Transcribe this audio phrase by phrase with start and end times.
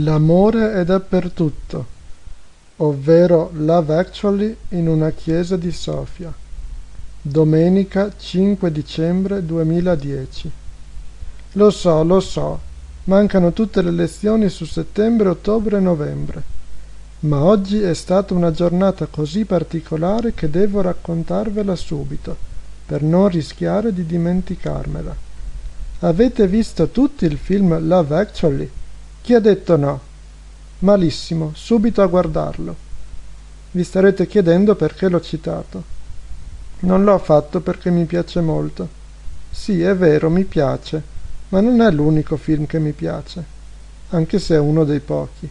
[0.00, 1.86] L'amore è dappertutto,
[2.76, 6.32] ovvero Love Actually in una chiesa di Sofia.
[7.20, 10.50] Domenica 5 dicembre 2010.
[11.52, 12.60] Lo so, lo so,
[13.04, 16.42] mancano tutte le lezioni su settembre, ottobre e novembre.
[17.20, 22.36] Ma oggi è stata una giornata così particolare che devo raccontarvela subito,
[22.86, 25.16] per non rischiare di dimenticarmela.
[26.00, 28.70] Avete visto tutti il film Love Actually?
[29.28, 30.00] Chi ha detto no?
[30.78, 32.74] Malissimo, subito a guardarlo.
[33.72, 35.82] Vi starete chiedendo perché l'ho citato.
[36.80, 38.88] Non l'ho fatto perché mi piace molto.
[39.50, 41.02] Sì, è vero, mi piace,
[41.50, 43.44] ma non è l'unico film che mi piace,
[44.08, 45.46] anche se è uno dei pochi.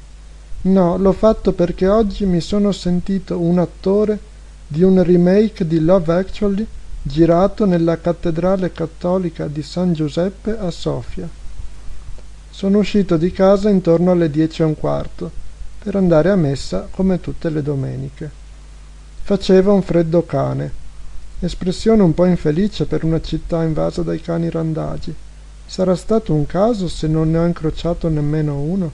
[0.62, 4.18] No, l'ho fatto perché oggi mi sono sentito un attore
[4.66, 6.66] di un remake di Love Actually
[7.00, 11.30] girato nella cattedrale cattolica di San Giuseppe a Sofia.
[12.58, 15.30] Sono uscito di casa intorno alle dieci e un quarto
[15.78, 18.32] per andare a messa come tutte le domeniche.
[19.22, 20.72] Faceva un freddo cane,
[21.40, 25.14] espressione un po' infelice per una città invasa dai cani randagi.
[25.68, 28.92] Sarà stato un caso se non ne ho incrociato nemmeno uno?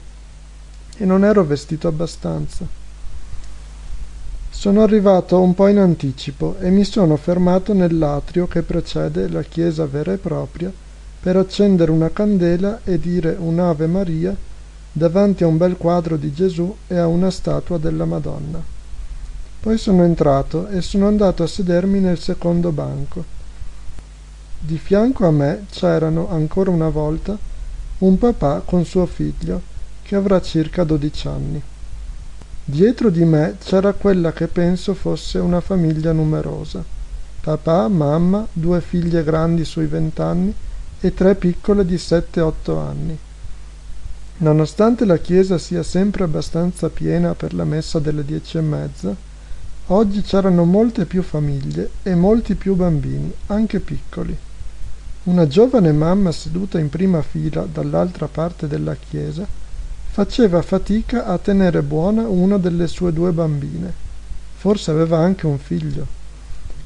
[0.98, 2.66] E non ero vestito abbastanza.
[4.50, 9.86] Sono arrivato un po' in anticipo e mi sono fermato nell'atrio che precede la chiesa
[9.86, 10.70] vera e propria
[11.24, 14.36] per accendere una candela e dire un'Ave Maria
[14.92, 18.62] davanti a un bel quadro di Gesù e a una statua della Madonna.
[19.58, 23.24] Poi sono entrato e sono andato a sedermi nel secondo banco.
[24.58, 27.38] Di fianco a me c'erano ancora una volta
[28.00, 29.62] un papà con suo figlio,
[30.02, 31.62] che avrà circa dodici anni.
[32.66, 36.84] Dietro di me c'era quella che penso fosse una famiglia numerosa.
[37.40, 40.54] Papà, mamma, due figlie grandi sui vent'anni
[41.06, 43.18] e tre piccole di sette-otto anni.
[44.38, 49.14] Nonostante la chiesa sia sempre abbastanza piena per la messa delle dieci e mezza,
[49.88, 54.34] oggi c'erano molte più famiglie e molti più bambini, anche piccoli.
[55.24, 59.46] Una giovane mamma seduta in prima fila dall'altra parte della chiesa
[60.10, 63.92] faceva fatica a tenere buona una delle sue due bambine,
[64.56, 66.06] forse aveva anche un figlio,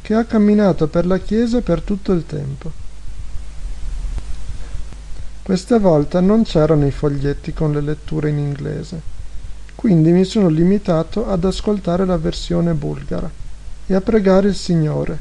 [0.02, 2.86] che ha camminato per la chiesa per tutto il tempo.
[5.48, 9.00] Questa volta non c'erano i foglietti con le letture in inglese,
[9.74, 13.30] quindi mi sono limitato ad ascoltare la versione bulgara
[13.86, 15.18] e a pregare il Signore,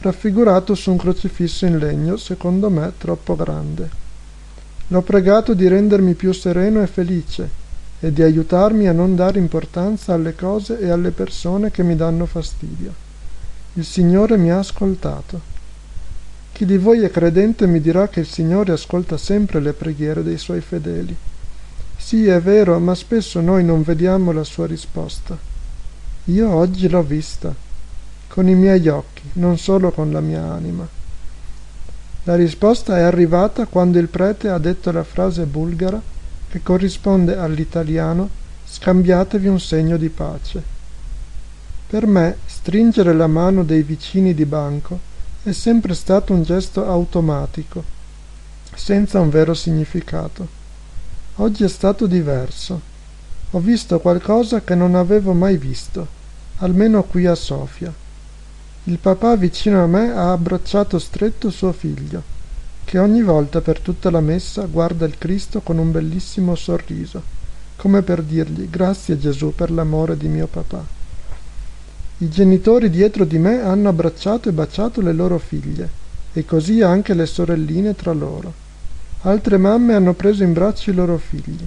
[0.00, 3.88] raffigurato su un crocifisso in legno, secondo me troppo grande.
[4.88, 7.48] L'ho pregato di rendermi più sereno e felice
[7.98, 12.26] e di aiutarmi a non dare importanza alle cose e alle persone che mi danno
[12.26, 12.92] fastidio.
[13.72, 15.51] Il Signore mi ha ascoltato.
[16.52, 20.36] Chi di voi è credente mi dirà che il Signore ascolta sempre le preghiere dei
[20.36, 21.16] suoi fedeli.
[21.96, 25.36] Sì, è vero, ma spesso noi non vediamo la sua risposta.
[26.26, 27.54] Io oggi l'ho vista,
[28.28, 30.86] con i miei occhi, non solo con la mia anima.
[32.24, 36.00] La risposta è arrivata quando il prete ha detto la frase bulgara
[36.48, 38.28] che corrisponde all'italiano
[38.64, 40.62] scambiatevi un segno di pace.
[41.88, 45.10] Per me stringere la mano dei vicini di banco
[45.44, 47.82] è sempre stato un gesto automatico,
[48.74, 50.46] senza un vero significato.
[51.36, 52.80] Oggi è stato diverso.
[53.50, 56.06] Ho visto qualcosa che non avevo mai visto,
[56.58, 57.92] almeno qui a Sofia.
[58.84, 62.22] Il papà vicino a me ha abbracciato stretto suo figlio,
[62.84, 67.20] che ogni volta per tutta la messa guarda il Cristo con un bellissimo sorriso,
[67.74, 71.01] come per dirgli grazie Gesù per l'amore di mio papà.
[72.22, 75.88] I genitori dietro di me hanno abbracciato e baciato le loro figlie,
[76.32, 78.52] e così anche le sorelline tra loro.
[79.22, 81.66] Altre mamme hanno preso in braccio i loro figli.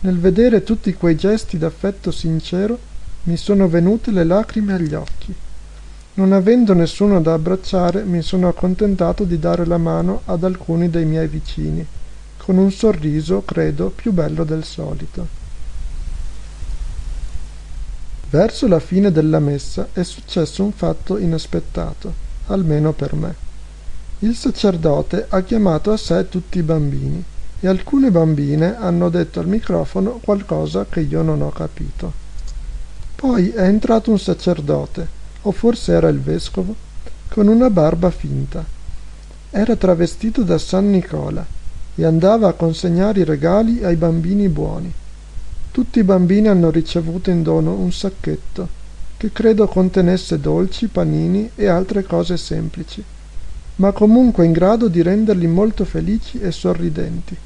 [0.00, 2.76] Nel vedere tutti quei gesti d'affetto sincero,
[3.24, 5.32] mi sono venute le lacrime agli occhi.
[6.14, 11.04] Non avendo nessuno da abbracciare, mi sono accontentato di dare la mano ad alcuni dei
[11.04, 11.86] miei vicini,
[12.38, 15.35] con un sorriso, credo, più bello del solito.
[18.28, 22.12] Verso la fine della messa è successo un fatto inaspettato,
[22.48, 23.34] almeno per me.
[24.20, 27.22] Il sacerdote ha chiamato a sé tutti i bambini
[27.60, 32.12] e alcune bambine hanno detto al microfono qualcosa che io non ho capito.
[33.14, 35.06] Poi è entrato un sacerdote,
[35.42, 36.74] o forse era il vescovo,
[37.28, 38.64] con una barba finta.
[39.50, 41.46] Era travestito da San Nicola
[41.94, 44.92] e andava a consegnare i regali ai bambini buoni.
[45.76, 48.66] Tutti i bambini hanno ricevuto in dono un sacchetto,
[49.18, 53.04] che credo contenesse dolci, panini e altre cose semplici,
[53.74, 57.36] ma comunque in grado di renderli molto felici e sorridenti.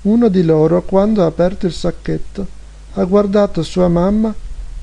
[0.00, 2.46] Uno di loro, quando ha aperto il sacchetto,
[2.94, 4.34] ha guardato sua mamma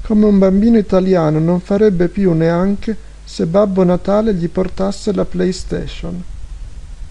[0.03, 6.23] come un bambino italiano non farebbe più neanche se Babbo Natale gli portasse la PlayStation.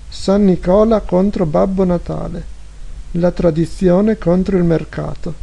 [0.09, 2.45] San Nicola contro Babbo Natale.
[3.13, 5.43] La tradizione contro il mercato.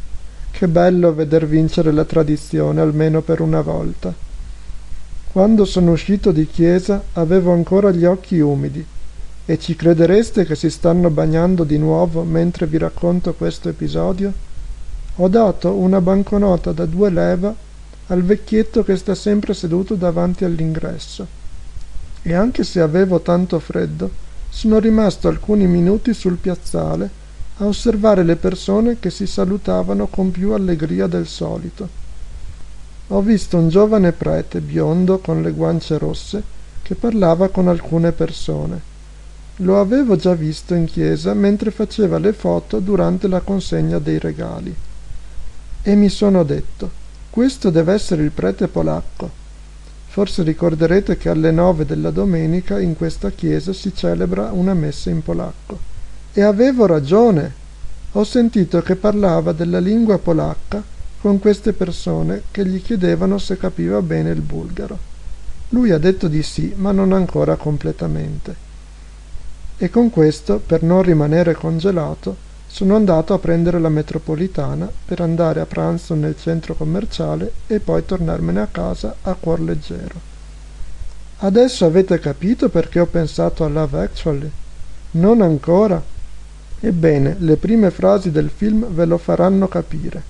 [0.56, 4.14] Che bello veder vincere la tradizione almeno per una volta.
[5.32, 8.86] Quando sono uscito di chiesa avevo ancora gli occhi umidi
[9.46, 14.32] e ci credereste che si stanno bagnando di nuovo mentre vi racconto questo episodio?
[15.16, 17.54] Ho dato una banconota da due leva
[18.08, 21.26] al vecchietto che sta sempre seduto davanti all'ingresso.
[22.22, 24.08] E anche se avevo tanto freddo,
[24.50, 27.22] sono rimasto alcuni minuti sul piazzale
[27.58, 31.88] a osservare le persone che si salutavano con più allegria del solito.
[33.08, 36.44] Ho visto un giovane prete biondo con le guance rosse
[36.82, 38.92] che parlava con alcune persone
[39.58, 44.76] lo avevo già visto in chiesa mentre faceva le foto durante la consegna dei regali.
[45.84, 46.90] E mi sono detto,
[47.30, 49.42] questo deve essere il prete polacco.
[50.08, 55.22] Forse ricorderete che alle nove della domenica in questa chiesa si celebra una messa in
[55.22, 55.92] polacco.
[56.34, 57.62] E avevo ragione.
[58.14, 60.82] Ho sentito che parlava della lingua polacca
[61.22, 64.98] con queste persone che gli chiedevano se capiva bene il bulgaro.
[65.70, 68.72] Lui ha detto di sì, ma non ancora completamente
[69.84, 75.60] e con questo, per non rimanere congelato, sono andato a prendere la metropolitana per andare
[75.60, 80.32] a pranzo nel centro commerciale e poi tornarmene a casa a cuor leggero.
[81.40, 84.52] Adesso avete capito perché ho pensato a Love Actually?
[85.12, 86.02] Non ancora?
[86.86, 90.22] Ebbene, le prime frasi del film ve lo faranno capire.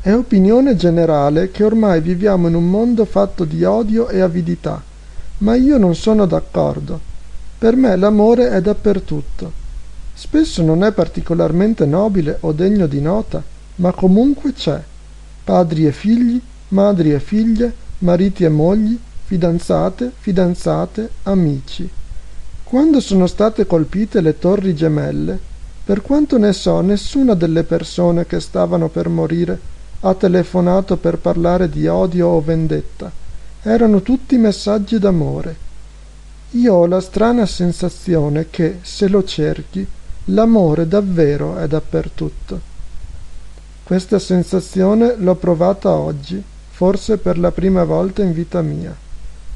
[0.00, 4.80] È opinione generale che ormai viviamo in un mondo fatto di odio e avidità,
[5.38, 7.00] ma io non sono d'accordo.
[7.58, 9.50] Per me l'amore è dappertutto.
[10.14, 13.42] Spesso non è particolarmente nobile o degno di nota,
[13.76, 14.80] ma comunque c'è.
[15.42, 21.90] Padri e figli, madri e figlie, mariti e mogli, fidanzate, fidanzate, amici.
[22.62, 25.50] Quando sono state colpite le torri gemelle,
[25.84, 29.58] per quanto ne so, nessuna delle persone che stavano per morire
[30.00, 33.10] ha telefonato per parlare di odio o vendetta.
[33.62, 35.70] Erano tutti messaggi d'amore
[36.54, 39.86] io ho la strana sensazione che, se lo cerchi,
[40.26, 42.60] l'amore davvero è dappertutto.
[43.82, 48.94] Questa sensazione l'ho provata oggi, forse per la prima volta in vita mia.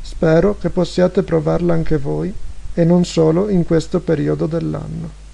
[0.01, 2.33] Spero che possiate provarla anche voi,
[2.73, 5.25] e non solo in questo periodo dell'anno.